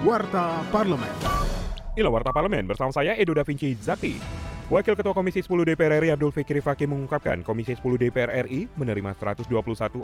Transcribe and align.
Warta 0.00 0.64
Parlemen. 0.72 1.12
Inilah 1.92 2.08
Warta 2.08 2.32
Parlemen 2.32 2.64
bersama 2.64 2.88
saya 2.88 3.12
Edo 3.20 3.36
Da 3.36 3.44
Vinci 3.44 3.76
Zakti. 3.76 4.16
Wakil 4.72 4.96
Ketua 4.96 5.12
Komisi 5.12 5.44
10 5.44 5.52
DPR 5.68 6.00
RI 6.00 6.08
Abdul 6.08 6.32
Fikri 6.32 6.64
Fakih 6.64 6.88
mengungkapkan 6.88 7.44
Komisi 7.44 7.76
10 7.76 8.00
DPR 8.00 8.32
RI 8.48 8.64
menerima 8.80 9.12
121 9.12 9.52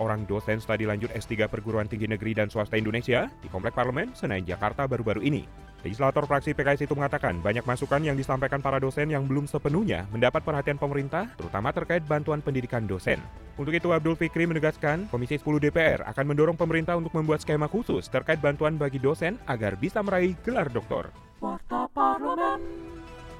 orang 0.00 0.24
dosen 0.24 0.64
studi 0.64 0.88
lanjut 0.88 1.12
S3 1.12 1.44
perguruan 1.44 1.92
tinggi 1.92 2.08
negeri 2.08 2.32
dan 2.32 2.48
swasta 2.48 2.80
Indonesia 2.80 3.28
di 3.44 3.52
Komplek 3.52 3.76
Parlemen 3.76 4.16
Senayan 4.16 4.48
Jakarta 4.48 4.88
baru-baru 4.88 5.20
ini. 5.28 5.44
Legislator 5.84 6.24
fraksi 6.24 6.56
PKS 6.56 6.88
itu 6.88 6.96
mengatakan 6.96 7.44
banyak 7.44 7.68
masukan 7.68 8.00
yang 8.00 8.16
disampaikan 8.16 8.64
para 8.64 8.80
dosen 8.80 9.12
yang 9.12 9.28
belum 9.28 9.44
sepenuhnya 9.44 10.08
mendapat 10.08 10.40
perhatian 10.40 10.80
pemerintah, 10.80 11.28
terutama 11.36 11.68
terkait 11.68 12.00
bantuan 12.08 12.40
pendidikan 12.40 12.88
dosen. 12.88 13.20
Untuk 13.60 13.76
itu 13.76 13.92
Abdul 13.92 14.16
Fikri 14.16 14.48
menegaskan 14.48 15.12
Komisi 15.12 15.36
10 15.36 15.60
DPR 15.60 16.00
akan 16.08 16.24
mendorong 16.24 16.56
pemerintah 16.56 16.96
untuk 16.96 17.12
membuat 17.12 17.44
skema 17.44 17.68
khusus 17.68 18.08
terkait 18.08 18.40
bantuan 18.40 18.80
bagi 18.80 18.96
dosen 18.96 19.36
agar 19.44 19.76
bisa 19.76 20.00
meraih 20.00 20.32
gelar 20.40 20.72
doktor. 20.72 21.12
Warta 21.42 21.84
Parlemen. 21.92 22.92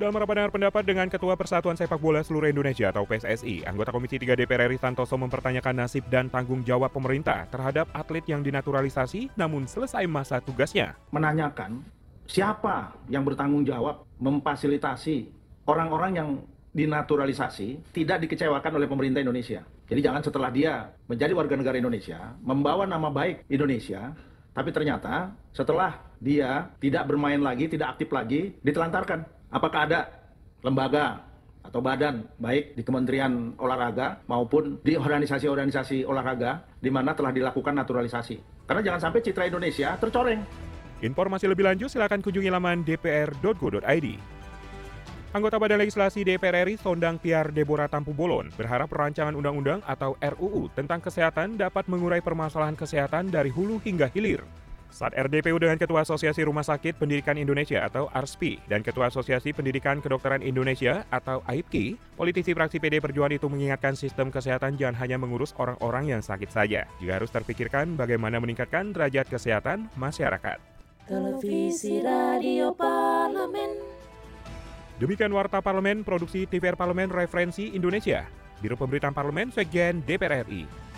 Dalam 0.03 0.19
rapat 0.19 0.35
dengar 0.35 0.51
pendapat 0.51 0.83
dengan 0.83 1.07
Ketua 1.07 1.39
Persatuan 1.39 1.79
Sepak 1.79 2.01
Bola 2.03 2.27
Seluruh 2.27 2.51
Indonesia 2.51 2.91
atau 2.91 3.07
PSSI, 3.07 3.63
anggota 3.63 3.95
Komisi 3.95 4.19
3 4.19 4.35
DPR 4.35 4.67
RI 4.67 4.81
Santoso 4.81 5.15
mempertanyakan 5.15 5.85
nasib 5.85 6.03
dan 6.11 6.27
tanggung 6.27 6.67
jawab 6.67 6.91
pemerintah 6.91 7.47
terhadap 7.55 7.87
atlet 7.95 8.27
yang 8.27 8.43
dinaturalisasi 8.43 9.31
namun 9.39 9.69
selesai 9.71 10.03
masa 10.11 10.43
tugasnya. 10.43 10.99
menanyakan 11.15 11.87
siapa 12.27 12.99
yang 13.07 13.23
bertanggung 13.23 13.63
jawab 13.63 14.03
memfasilitasi 14.19 15.31
orang-orang 15.71 16.13
yang 16.19 16.29
dinaturalisasi 16.73 17.93
tidak 17.93 18.25
dikecewakan 18.27 18.81
oleh 18.81 18.89
pemerintah 18.89 19.21
Indonesia. 19.21 19.61
Jadi 19.87 20.01
jangan 20.01 20.25
setelah 20.25 20.49
dia 20.49 20.89
menjadi 21.05 21.33
warga 21.37 21.55
negara 21.55 21.77
Indonesia, 21.77 22.33
membawa 22.41 22.89
nama 22.89 23.13
baik 23.13 23.45
Indonesia, 23.53 24.17
tapi 24.57 24.73
ternyata 24.73 25.37
setelah 25.53 26.01
dia 26.17 26.73
tidak 26.81 27.09
bermain 27.09 27.41
lagi, 27.41 27.69
tidak 27.69 27.97
aktif 27.97 28.09
lagi, 28.09 28.57
ditelantarkan. 28.65 29.25
Apakah 29.53 29.81
ada 29.85 30.01
lembaga 30.65 31.33
atau 31.63 31.79
badan 31.79 32.27
baik 32.43 32.75
di 32.75 32.83
Kementerian 32.83 33.55
Olahraga 33.57 34.19
maupun 34.27 34.83
di 34.83 34.99
organisasi-organisasi 34.99 36.03
olahraga 36.03 36.67
di 36.83 36.91
mana 36.91 37.15
telah 37.15 37.31
dilakukan 37.31 37.73
naturalisasi. 37.79 38.67
Karena 38.67 38.83
jangan 38.83 39.01
sampai 39.09 39.21
citra 39.23 39.47
Indonesia 39.47 39.95
tercoreng. 39.97 40.43
Informasi 41.03 41.51
lebih 41.51 41.67
lanjut 41.67 41.91
silakan 41.91 42.23
kunjungi 42.23 42.51
laman 42.51 42.87
dpr.go.id. 42.87 44.42
Anggota 45.33 45.57
Badan 45.57 45.81
Legislasi 45.81 46.29
DPR 46.29 46.69
RI 46.69 46.77
Sondang 46.77 47.17
Tiar 47.17 47.57
Deborah 47.57 47.89
Tampu 47.89 48.13
Bolon 48.13 48.53
berharap 48.53 48.93
perancangan 48.93 49.33
undang-undang 49.33 49.81
atau 49.89 50.13
RUU 50.21 50.69
tentang 50.77 51.01
kesehatan 51.01 51.57
dapat 51.57 51.89
mengurai 51.89 52.21
permasalahan 52.21 52.77
kesehatan 52.77 53.33
dari 53.33 53.49
hulu 53.49 53.81
hingga 53.81 54.13
hilir. 54.13 54.45
Saat 54.93 55.17
RDPU 55.17 55.57
dengan 55.57 55.81
Ketua 55.81 56.05
Asosiasi 56.05 56.45
Rumah 56.45 56.69
Sakit 56.69 57.01
Pendidikan 57.01 57.41
Indonesia 57.41 57.81
atau 57.81 58.13
ARSPI 58.13 58.61
dan 58.69 58.85
Ketua 58.85 59.09
Asosiasi 59.09 59.57
Pendidikan 59.57 60.05
Kedokteran 60.05 60.45
Indonesia 60.45 61.09
atau 61.09 61.41
AIPKI, 61.49 61.97
politisi 62.13 62.53
fraksi 62.53 62.77
PD 62.77 63.01
Perjuangan 63.01 63.33
itu 63.33 63.49
mengingatkan 63.49 63.97
sistem 63.97 64.29
kesehatan 64.29 64.77
jangan 64.77 65.01
hanya 65.01 65.17
mengurus 65.17 65.57
orang-orang 65.57 66.13
yang 66.13 66.21
sakit 66.21 66.53
saja, 66.53 66.85
juga 67.01 67.17
harus 67.17 67.33
terpikirkan 67.33 67.97
bagaimana 67.97 68.37
meningkatkan 68.37 68.93
derajat 68.93 69.33
kesehatan 69.33 69.89
masyarakat. 69.97 70.61
Televisi 71.09 72.05
Radio. 72.05 72.77
Demikian 75.01 75.33
Warta 75.33 75.65
Parlemen, 75.65 76.05
Produksi 76.05 76.45
TVR 76.45 76.77
Parlemen 76.77 77.09
Referensi 77.09 77.73
Indonesia. 77.73 78.29
Biro 78.61 78.77
Pemberitaan 78.77 79.17
Parlemen, 79.17 79.51
Sekjen 79.51 80.05
DPR 80.05 80.45
RI. 80.45 80.92